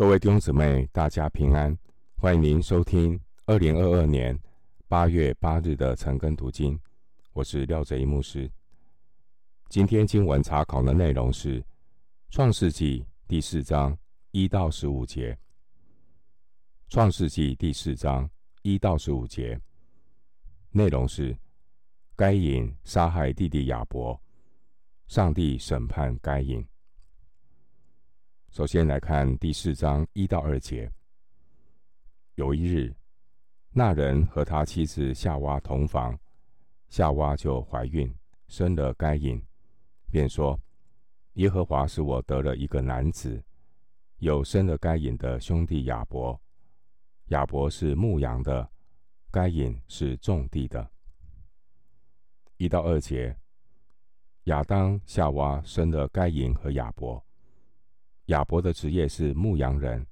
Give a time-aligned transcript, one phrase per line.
[0.00, 1.76] 各位弟兄姊妹，大家平安！
[2.16, 4.34] 欢迎您收听二零二二年
[4.88, 6.80] 八月八日的晨更读经。
[7.34, 8.50] 我是廖哲一牧师。
[9.68, 11.60] 今天经文查考的内容是
[12.30, 13.94] 《创世纪》第四章
[14.30, 15.34] 一到十五节。
[16.88, 18.26] 《创世纪》第四章
[18.62, 19.60] 一到十五节
[20.70, 21.36] 内容是
[22.16, 24.18] 该隐杀害弟弟亚伯，
[25.08, 26.66] 上帝审判该隐。
[28.50, 30.90] 首先来看第四章一到二节。
[32.34, 32.92] 有一日，
[33.70, 36.18] 那人和他妻子夏娃同房，
[36.88, 38.12] 夏娃就怀孕，
[38.48, 39.40] 生了该隐，
[40.10, 40.58] 便说
[41.34, 43.40] ：“耶和华使我得了一个男子。”
[44.18, 46.38] 又生了该隐的兄弟亚伯。
[47.26, 48.68] 亚伯是牧羊的，
[49.30, 50.90] 该隐是种地的。
[52.56, 53.38] 一到二节，
[54.44, 57.24] 亚当、夏娃生了该隐和亚伯。
[58.30, 60.06] 亚伯的职业是牧羊人，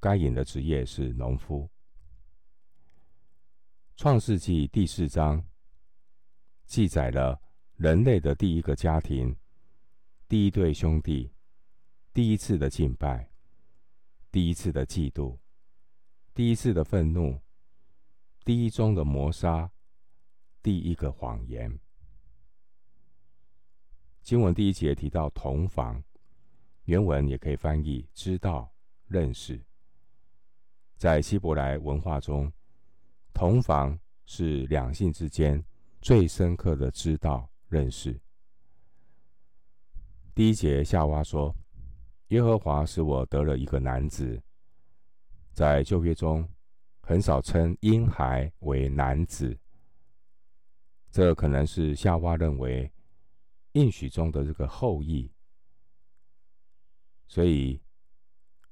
[0.00, 1.70] 该隐的职业是农夫。
[3.94, 5.44] 创世纪第四章
[6.64, 7.40] 记载了
[7.76, 9.34] 人类的第一个家庭、
[10.26, 11.32] 第一对兄弟、
[12.12, 13.30] 第一次的敬拜、
[14.32, 15.38] 第一次的嫉妒、
[16.34, 17.40] 第一次的愤怒、
[18.44, 19.70] 第一宗的谋杀、
[20.64, 21.78] 第一个谎言。
[24.24, 26.02] 经文第一节提到同房。
[26.86, 28.72] 原文也可以翻译“知道、
[29.06, 29.60] 认识”。
[30.96, 32.50] 在希伯来文化中，
[33.34, 35.62] 同房是两性之间
[36.00, 38.18] 最深刻的知道、认识。
[40.32, 41.54] 第一节，夏娃说
[42.28, 44.40] ：“耶和华使我得了一个男子。”
[45.52, 46.48] 在旧约中，
[47.00, 49.58] 很少称婴孩为男子。
[51.10, 52.92] 这可能是夏娃认为
[53.72, 55.32] 应许中的这个后裔。
[57.28, 57.80] 所以，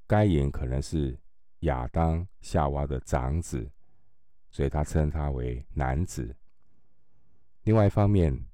[0.06, 1.18] 该隐可能是
[1.60, 3.70] 亚当、夏娃的长子，
[4.50, 6.36] 所以他称他为男子。
[7.62, 8.46] 另外一方面，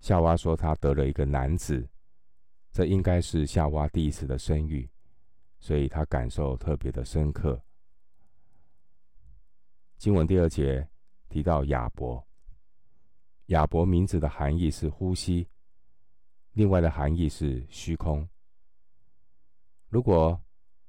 [0.00, 1.88] 夏娃说他得了一个男子，
[2.72, 4.88] 这应该是夏娃第一次的生育，
[5.58, 7.62] 所以他感受特别的深刻。
[9.96, 10.88] 经文第二节
[11.28, 12.26] 提到亚伯，
[13.46, 15.48] 亚伯名字的含义是呼吸，
[16.52, 18.28] 另外的含义是虚空。
[19.94, 20.42] 如果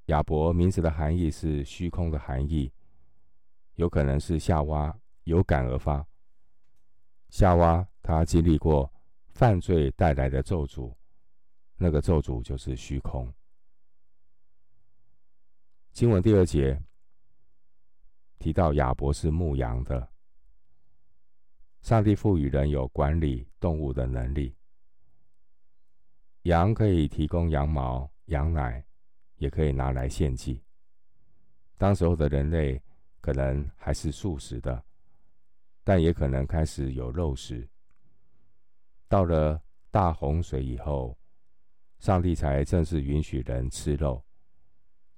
[0.08, 2.74] 亚伯名字的含义是虚空的含义，
[3.76, 6.04] 有可能是夏娃有感而发。
[7.30, 8.92] 夏娃她经历过
[9.30, 10.92] 犯罪带来的咒诅，
[11.78, 13.32] 那个咒诅就是虚空。
[15.92, 16.82] 经文第二节
[18.40, 20.10] 提到亚伯是牧羊的，
[21.84, 24.58] 上帝赋予人有管理动物的能力，
[26.42, 28.84] 羊可以提供羊毛、羊奶。
[29.38, 30.64] 也可以拿来献祭。
[31.78, 32.82] 当时候的人类
[33.20, 34.84] 可能还是素食的，
[35.84, 37.68] 但也可能开始有肉食。
[39.08, 41.18] 到了大洪水以后，
[42.00, 44.24] 上帝才正式允许人吃肉。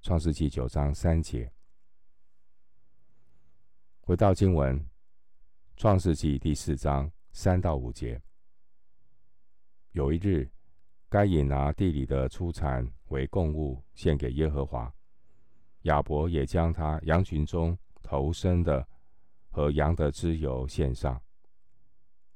[0.02, 1.52] 创世纪九章三节。
[4.00, 4.88] 回到经文，
[5.76, 8.20] 创世纪第四章三到五节。
[9.92, 10.50] 有一日。
[11.10, 14.92] 该隐拿地里的出产为供物献给耶和华，
[15.82, 18.86] 亚伯也将他羊群中头生的
[19.48, 21.20] 和羊的脂油献上。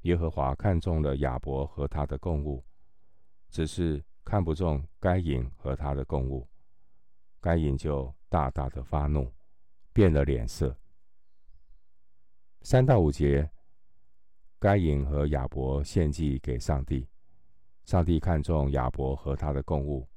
[0.03, 2.65] 耶和华看中了亚伯和他的供物，
[3.51, 6.49] 只是看不中该隐和他的供物。
[7.41, 9.31] 该隐就大大的发怒，
[9.93, 10.75] 变了脸色。
[12.63, 13.51] 三到五节，
[14.59, 17.07] 该隐和亚伯献祭给上帝。
[17.85, 20.09] 上帝看重亚伯和他的供物，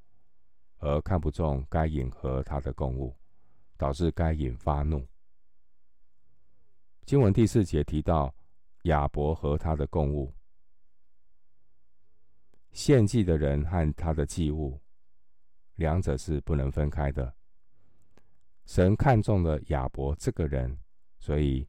[0.78, 3.16] 而看不中该隐和他的供物，
[3.76, 5.06] 导致该隐发怒。
[7.04, 8.34] 经文第四节提到
[8.82, 10.32] 亚伯和他的供物，
[12.72, 14.80] 献祭的人和他的祭物，
[15.74, 17.34] 两者是不能分开的。
[18.64, 20.78] 神看中了亚伯这个人，
[21.18, 21.68] 所以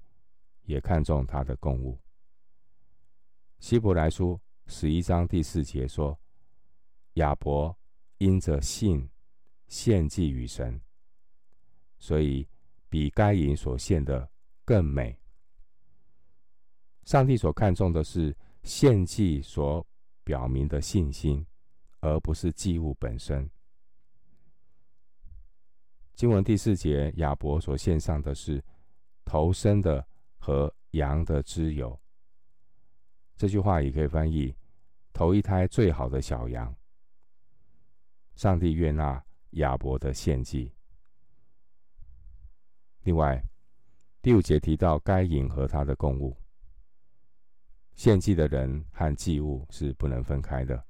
[0.61, 1.99] 也看重他的供物。
[3.59, 4.39] 希伯来书。
[4.69, 6.19] 十一章第四节说
[7.15, 7.75] ：“亚伯
[8.17, 9.09] 因着信
[9.67, 10.79] 献祭与神，
[11.97, 12.47] 所以
[12.89, 14.29] 比该隐所献的
[14.65, 15.17] 更美。
[17.05, 19.85] 上帝所看重的是献祭所
[20.25, 21.47] 表明的信心，
[22.01, 23.49] 而不是祭物本身。”
[26.13, 28.61] 经文第四节，亚伯所献上的是
[29.23, 30.05] 头生的
[30.37, 31.97] 和羊的脂油。
[33.37, 34.53] 这句话也可以翻译
[35.13, 36.75] “头一胎最好的小羊”。
[38.35, 40.73] 上帝悦纳亚伯的献祭，
[43.03, 43.43] 另外，
[44.21, 46.35] 第五节提到该隐和他的供物，
[47.93, 50.83] 献祭的人和祭物是不能分开的。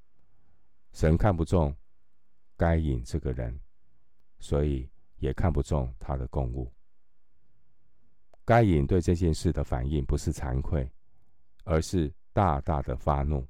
[0.92, 1.74] 神看不中
[2.56, 3.58] 该隐这个人，
[4.38, 6.72] 所以也看不中他的供物。
[8.44, 10.90] 该隐对这件事的反应不是惭愧，
[11.64, 13.46] 而是大大的发怒。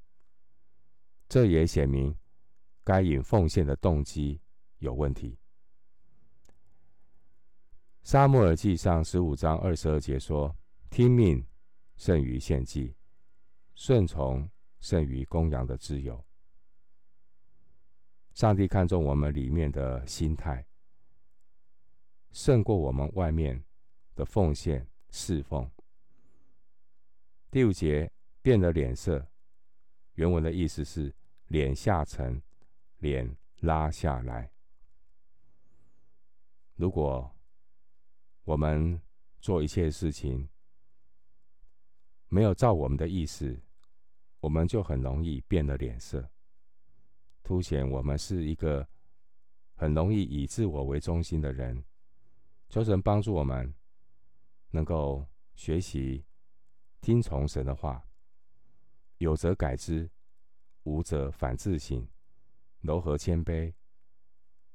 [1.28, 2.14] 这也显明
[2.82, 4.40] 该隐奉献的动机
[4.78, 5.38] 有问题。
[8.02, 10.56] 撒母耳记上十五章二十二节说
[10.88, 11.46] ：“听命
[11.96, 12.96] 胜于献祭，
[13.74, 14.48] 顺从
[14.80, 16.24] 胜于公羊的自由。”
[18.32, 20.66] 上帝看重我们里面的心态，
[22.30, 23.62] 胜过我们外面
[24.14, 25.70] 的奉献侍奉。
[27.50, 28.10] 第五节
[28.42, 29.26] 变了脸色，
[30.14, 31.14] 原文的意思是
[31.48, 32.42] 脸下沉，
[32.98, 34.50] 脸拉下来。
[36.74, 37.34] 如果
[38.44, 39.00] 我们
[39.40, 40.48] 做一切事情
[42.28, 43.60] 没有照我们的意思，
[44.40, 46.30] 我们就很容易变了脸色，
[47.42, 48.88] 凸显我们是一个
[49.74, 51.84] 很容易以自我为中心的人。
[52.68, 53.74] 求神帮助我们，
[54.70, 56.24] 能够学习
[57.00, 58.07] 听从神的话，
[59.18, 60.08] 有则改之，
[60.84, 62.06] 无则反自省，
[62.80, 63.74] 柔和谦卑，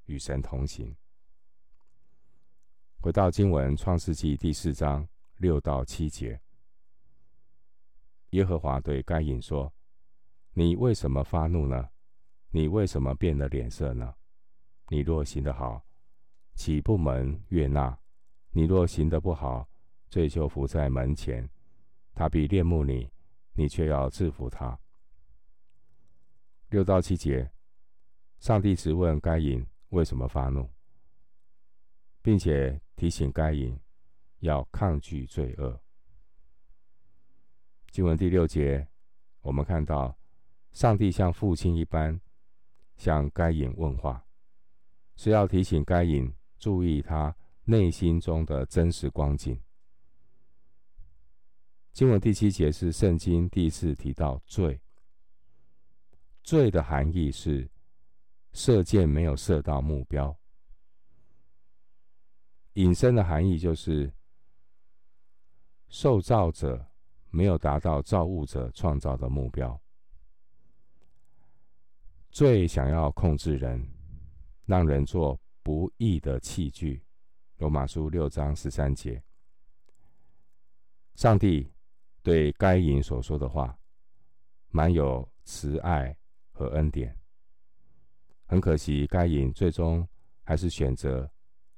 [0.05, 0.93] 与神同行。
[2.99, 5.07] 回到经文，《创世纪》第四章
[5.37, 6.41] 六到七节，
[8.31, 9.73] 耶和华对该隐说
[10.51, 11.89] ：“你为什么发怒呢？
[12.49, 14.13] 你为什么变了脸色呢？
[14.89, 15.85] 你若行得好，
[16.53, 17.97] 岂不蒙悦纳？
[18.51, 19.69] 你若行得不好，
[20.09, 21.49] 罪就伏在门前，
[22.13, 23.09] 他必恋慕你，
[23.53, 24.79] 你却要制服他。”
[26.69, 27.51] 六到七节，
[28.39, 30.69] 上帝质问该隐为什么发怒。
[32.23, 33.77] 并且提醒该隐
[34.39, 35.77] 要抗拒罪恶。
[37.91, 38.87] 经文第六节，
[39.41, 40.17] 我们看到
[40.71, 42.19] 上帝像父亲一般
[42.95, 44.25] 向该隐问话，
[45.17, 47.35] 是要提醒该隐注意他
[47.65, 49.61] 内心中的真实光景。
[51.93, 54.81] 经文第七节是圣经第一次提到罪，
[56.41, 57.69] 罪的含义是
[58.51, 60.35] 射箭没有射到目标。
[62.73, 64.11] 引申的含义就是，
[65.87, 66.83] 受造者
[67.29, 69.79] 没有达到造物者创造的目标。
[72.31, 73.87] 罪想要控制人，
[74.65, 77.05] 让人做不义的器具。
[77.57, 79.23] 罗马书六章十三节，
[81.13, 81.71] 上帝
[82.23, 83.77] 对该隐所说的话，
[84.69, 86.17] 满有慈爱
[86.51, 87.15] 和恩典。
[88.45, 90.07] 很可惜，该隐最终
[90.43, 91.29] 还是选择。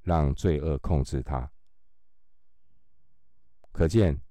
[0.06, 1.52] 让罪恶控制他。
[3.72, 4.22] 可见，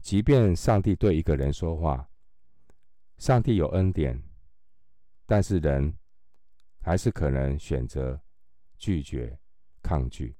[0.00, 2.08] 即便上帝对一个人说话，
[3.16, 4.22] 上帝有恩典，
[5.26, 5.98] 但是人
[6.80, 8.22] 还是可能选择
[8.76, 9.36] 拒绝、
[9.82, 10.36] 抗拒。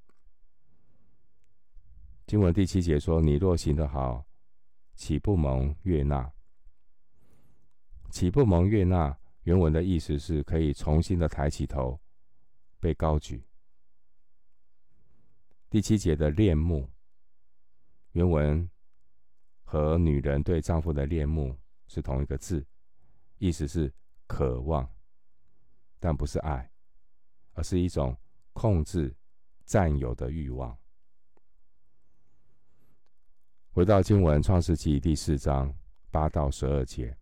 [2.24, 4.24] 经文第七节说：“你若行得好，
[4.98, 6.32] 岂不蒙悦纳？
[8.10, 11.98] 岂不蒙悦纳？”原文的意思是可以重新的抬起头，
[12.80, 13.46] 被高举。
[15.70, 16.90] 第七节的恋慕，
[18.10, 18.68] 原文
[19.62, 22.66] 和女人对丈夫的恋慕是同一个字，
[23.38, 23.90] 意思是
[24.26, 24.92] 渴望，
[26.00, 26.70] 但不是爱，
[27.52, 28.14] 而是一种
[28.52, 29.16] 控制、
[29.64, 30.76] 占有的欲望。
[33.78, 35.72] 回到经文《创世记》第四章
[36.10, 37.16] 八到十二节，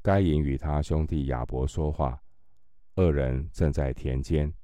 [0.00, 2.22] 该隐与他兄弟亚伯说话，
[2.94, 4.54] 二人正在田间。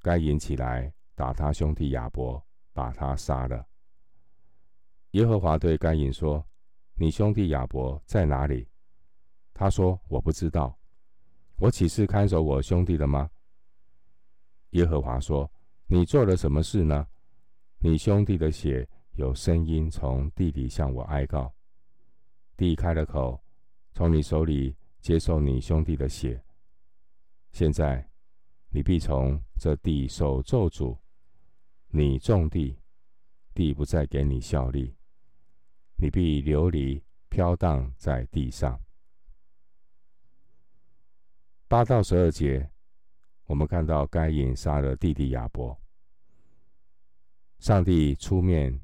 [0.00, 2.40] 该隐起来打他兄弟亚伯，
[2.72, 3.66] 把他杀了。
[5.10, 6.46] 耶和华对该隐说
[6.94, 8.68] ：“你兄弟亚伯在哪里？”
[9.52, 10.78] 他说：“我不知道。
[11.56, 13.28] 我岂是看守我兄弟的吗？”
[14.70, 15.50] 耶和华说
[15.90, 17.08] ：“你做了什么事呢？
[17.80, 21.52] 你兄弟的血有声音从地里向我哀告，
[22.56, 23.42] 地开了口，
[23.92, 26.42] 从你手里接受你兄弟的血。
[27.52, 28.06] 现在。”
[28.72, 30.96] 你必从这地受咒诅，
[31.88, 32.78] 你种地，
[33.52, 34.94] 地不再给你效力；
[35.96, 38.80] 你必流离飘荡在地上。
[41.66, 42.70] 八到十二节，
[43.46, 45.76] 我们看到该隐杀了弟弟亚伯，
[47.60, 48.80] 上帝出面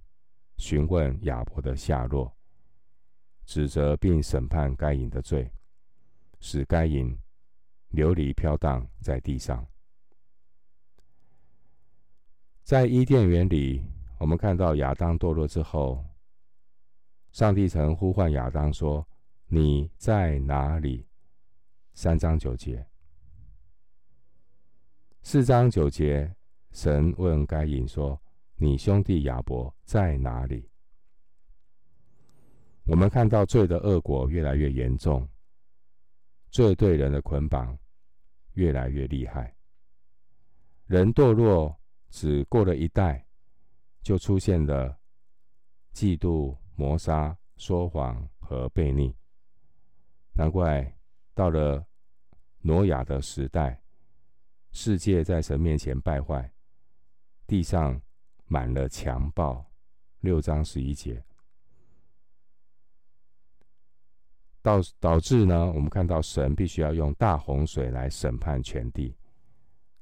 [0.59, 2.31] 询问亚伯的下落，
[3.47, 5.51] 指责并审判该隐的罪，
[6.41, 7.19] 使该隐
[7.89, 9.67] 流离飘荡在地上。
[12.65, 13.83] 在伊甸园里，
[14.19, 16.05] 我们看到亚当堕落之后，
[17.33, 19.09] 上帝曾呼唤亚当说
[19.49, 21.09] ：“你在哪里？”
[21.95, 22.87] 三章九节，
[25.23, 26.37] 四章九节，
[26.73, 28.21] 神问该隐说
[28.57, 30.69] ：“你兄弟亚伯在哪里？”
[32.85, 35.29] 我们看到罪的恶果越来越严重，
[36.51, 37.77] 罪对人的捆绑
[38.53, 39.57] 越来越厉害。
[40.87, 41.77] 人堕落
[42.11, 43.27] 只过了一代，
[44.03, 44.97] 就出现了
[45.93, 49.13] 嫉妒、谋杀、说谎和悖逆。
[50.33, 50.97] 难怪
[51.35, 51.85] 到了
[52.61, 53.83] 挪亚的时代，
[54.71, 56.53] 世界在神面前败坏，
[57.49, 58.01] 地上
[58.47, 59.65] 满了强暴。
[60.21, 61.23] 六章十一节。
[64.63, 69.17] 导导致呢，我们看到神必须要用大洪水来审判全地。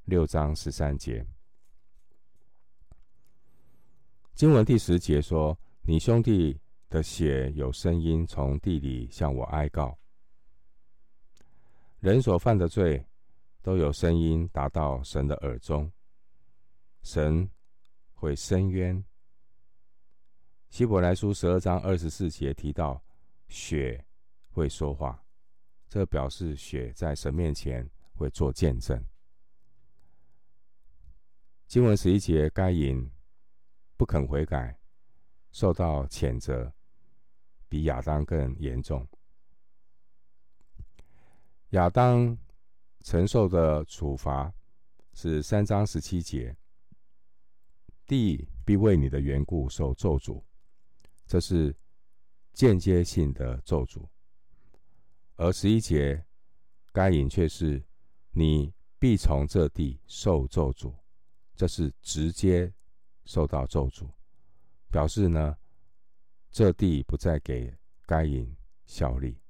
[0.04, 1.26] 六章十三节，
[4.34, 6.58] 经文第十节说：“你兄弟
[6.88, 9.98] 的血有声音从地里向我哀告。”
[12.00, 13.06] 人所犯的罪
[13.60, 15.90] 都有声音达到神的耳中，
[17.02, 17.50] 神
[18.14, 19.04] 会伸冤。
[20.70, 23.02] 希伯来书十二章二十四节提到
[23.48, 24.04] 血。
[24.54, 25.20] 会说话，
[25.88, 29.04] 这表示血在神面前会做见证。
[31.66, 33.10] 经文十一节，该隐
[33.96, 34.78] 不肯悔改，
[35.50, 36.72] 受到谴责，
[37.68, 39.04] 比亚当更严重。
[41.70, 42.38] 亚当
[43.00, 44.54] 承受的处罚
[45.14, 46.56] 是三章十七节，
[48.06, 50.42] 地必为你的缘故受咒诅，
[51.26, 51.74] 这是
[52.52, 54.06] 间接性的咒诅。
[55.36, 56.24] 而十一节，
[56.92, 57.82] 该隐却是
[58.30, 60.94] 你必从这地受咒诅，
[61.56, 62.72] 这是直接
[63.24, 64.08] 受到咒诅，
[64.90, 65.56] 表示呢，
[66.50, 67.74] 这地不再给
[68.06, 68.54] 该隐
[68.86, 69.40] 效力。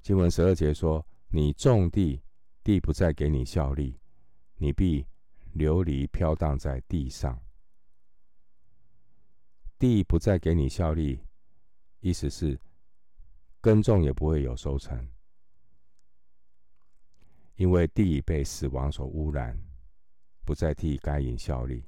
[0.00, 2.22] 经文十二节说：你种地，
[2.64, 4.00] 地不再给你效力，
[4.56, 5.06] 你必
[5.58, 7.42] 琉璃飘荡在地上。
[9.76, 11.20] 地不再给你效力，
[12.00, 12.58] 意思是。
[13.60, 15.08] 耕种也不会有收成，
[17.56, 19.60] 因为地被死亡所污染，
[20.44, 21.84] 不再替该隐效力。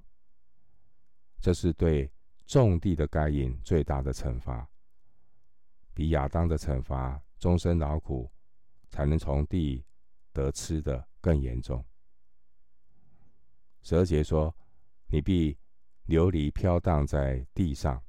[1.40, 2.10] 这是对
[2.44, 4.68] 种地的该隐最大的惩罚，
[5.94, 8.28] 比亚当的惩罚终身劳苦
[8.88, 9.84] 才能从地
[10.32, 11.84] 得吃的更严重。
[13.82, 14.54] 十二节说
[15.08, 15.56] ：“你必
[16.04, 18.02] 流离飘荡在地上。”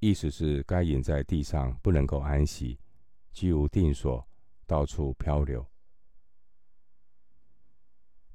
[0.00, 2.78] 意思是该隐在地上不能够安息，
[3.32, 4.26] 居无定所，
[4.66, 5.66] 到处漂流。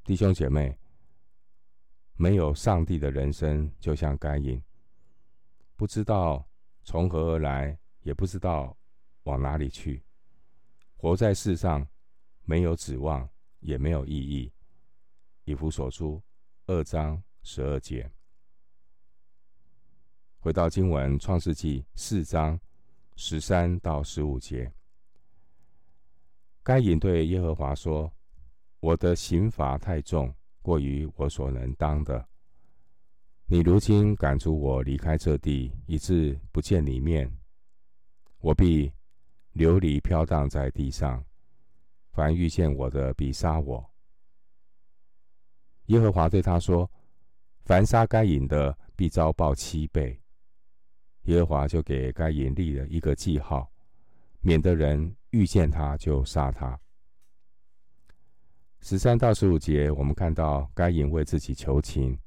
[0.03, 0.77] 弟兄姐妹，
[2.15, 4.63] 没有上帝的人生就像该隐，
[5.75, 6.47] 不知道
[6.83, 8.77] 从何而来，也不知道
[9.23, 10.03] 往哪里去，
[10.95, 11.85] 活在世上
[12.43, 13.27] 没有指望，
[13.59, 14.53] 也没有意义。
[15.45, 16.21] 以弗所书
[16.65, 18.11] 二章十二节。
[20.39, 22.59] 回到经文，《创世记》四章
[23.15, 24.71] 十三到十五节，
[26.63, 28.11] 该隐对耶和华说
[28.81, 30.33] ：“我的刑罚太重，
[30.63, 32.27] 过于我所能当的。
[33.45, 37.31] 你如今赶逐我离开这地，以致不见你面，
[38.39, 38.91] 我必
[39.51, 41.23] 流离飘荡在地上。
[42.13, 43.87] 凡遇见我的，必杀我。”
[45.87, 46.89] 耶和华对他说
[47.65, 50.19] ：“凡杀该隐的，必遭报七倍。”
[51.23, 53.71] 耶和华就给该隐立了一个记号，
[54.41, 56.79] 免得人遇见他就杀他。
[58.81, 62.19] 十三到十五节，我们看到该隐为自己求情，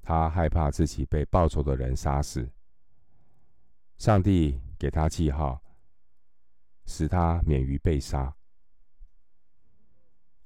[0.00, 2.50] 他害怕自己被报仇的人杀死。
[3.98, 5.62] 上帝给他记号，
[6.86, 8.34] 使他免于被杀。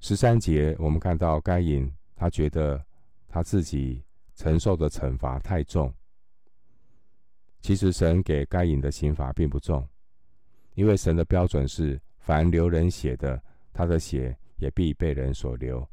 [0.01, 2.83] 十三节，我们看到该隐，他觉得
[3.27, 4.03] 他自己
[4.33, 5.93] 承受的惩罚太重。
[7.61, 9.87] 其实神给该隐的刑罚并不重，
[10.75, 13.41] 因为神的标准是：凡流人血的，
[13.73, 15.87] 他的血也必被人所流。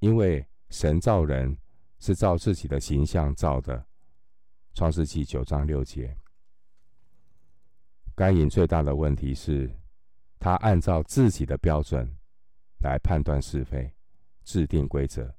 [0.00, 1.56] 因为神造人
[1.98, 3.78] 是照自己的形象造的，
[4.74, 6.16] 《创世记》九章六节。
[8.14, 9.70] 该隐最大的问题是，
[10.38, 12.06] 他按照自己的标准
[12.82, 13.90] 来判断是非，
[14.44, 15.34] 制定规则。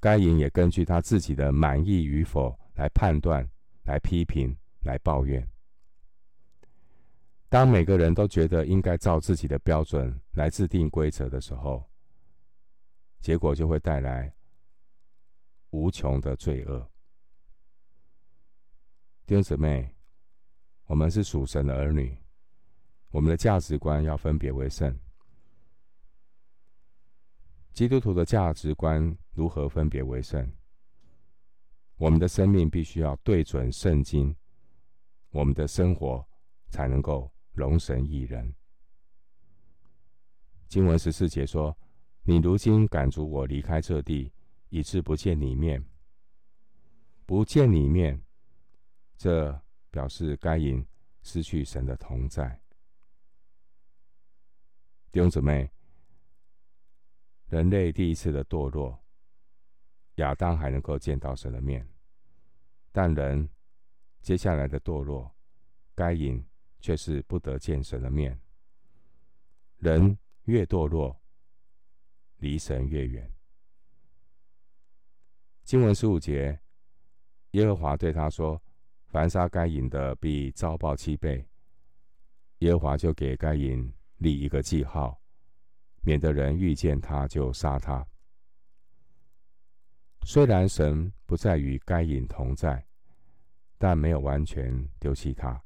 [0.00, 3.48] 该隐也根据他自己的满意与否来判断。
[3.84, 5.44] 来批评，来抱怨。
[7.48, 11.84] 当每个人都觉得应该照自己的标准来制定规则的时候，
[13.18, 14.32] 结果就会带来
[15.70, 16.78] 无穷的罪恶。
[19.26, 19.92] 弟兄姊妹，
[20.84, 22.16] 我们是属神的儿女，
[23.10, 24.96] 我们的价值观要分别为圣。
[27.72, 30.52] 基督徒的价值观如何分别为圣？
[31.96, 34.36] 我们的生命必须要对准圣经，
[35.30, 36.26] 我们的生活
[36.68, 38.54] 才能够容神益人。
[40.68, 41.74] 经文十四节说
[42.24, 44.30] ：“你如今赶逐我离开这地，
[44.68, 45.82] 以致不见你面。
[47.24, 48.22] 不见你面，
[49.16, 50.86] 这表示该隐
[51.22, 52.60] 失去神的同在。”
[55.10, 55.70] 弟兄姊妹。
[57.52, 58.98] 人类第一次的堕落，
[60.14, 61.86] 亚当还能够见到神的面，
[62.90, 63.46] 但人
[64.22, 65.30] 接下来的堕落，
[65.94, 66.42] 该隐
[66.80, 68.40] 却是不得见神的面。
[69.76, 71.14] 人越堕落，
[72.38, 73.30] 离神越远。
[75.62, 76.58] 经文十五节，
[77.50, 78.62] 耶和华对他说
[79.12, 81.46] ：“凡杀该隐的，必遭报七倍。”
[82.60, 85.21] 耶和华就给该隐立一个记号。
[86.02, 88.06] 免得人遇见他就杀他。
[90.24, 92.84] 虽然神不再与该隐同在，
[93.78, 95.60] 但没有完全丢弃他，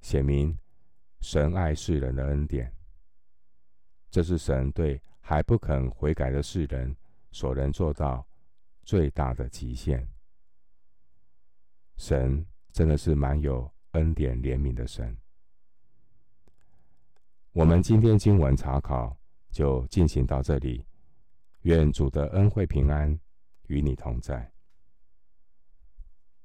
[0.00, 0.58] 显明
[1.20, 2.70] 神爱世人的恩典。
[4.10, 6.94] 这是神对还不肯悔改的世人
[7.32, 8.26] 所能做到
[8.82, 10.06] 最大的极限。
[11.96, 15.16] 神真的是蛮有恩典怜悯的神。
[17.52, 19.16] 我们今天经文查考。
[19.54, 20.84] 就进行到这里，
[21.62, 23.16] 愿主的恩惠平安
[23.68, 24.53] 与你同在。